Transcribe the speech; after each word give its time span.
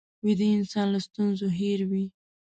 ویده 0.25 0.47
انسان 0.57 0.87
له 0.93 0.99
ستونزو 1.07 1.47
هېر 1.59 1.79
وي 1.89 2.05